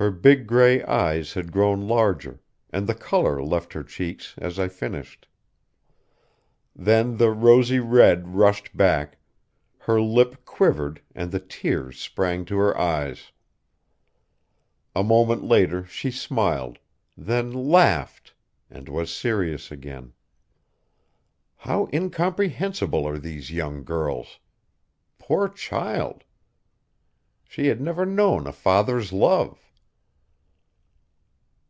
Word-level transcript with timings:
Her 0.00 0.12
big 0.12 0.46
gray 0.46 0.80
eyes 0.84 1.32
had 1.34 1.50
grown 1.50 1.88
larger, 1.88 2.40
and 2.70 2.86
the 2.86 2.94
color 2.94 3.42
left 3.42 3.72
her 3.72 3.82
cheeks 3.82 4.36
as 4.38 4.56
I 4.56 4.68
finished. 4.68 5.26
Then 6.76 7.16
the 7.16 7.32
rosy 7.32 7.80
red 7.80 8.36
rushed 8.36 8.76
back, 8.76 9.18
her 9.78 10.00
lip 10.00 10.44
quivered 10.44 11.02
and 11.16 11.32
the 11.32 11.40
tears 11.40 11.98
sprang 12.00 12.44
to 12.44 12.58
her 12.58 12.78
eyes. 12.80 13.32
A 14.94 15.02
moment 15.02 15.42
later 15.42 15.84
she 15.86 16.12
smiled, 16.12 16.78
then 17.16 17.50
laughed, 17.50 18.34
and 18.70 18.88
was 18.88 19.12
serious 19.12 19.72
again. 19.72 20.12
How 21.56 21.88
incomprehensible 21.92 23.04
are 23.04 23.18
these 23.18 23.50
young 23.50 23.82
girls! 23.82 24.38
Poor 25.18 25.48
child! 25.48 26.22
she 27.48 27.66
had 27.66 27.80
never 27.80 28.06
known 28.06 28.46
a 28.46 28.52
father's 28.52 29.12
love. 29.12 29.58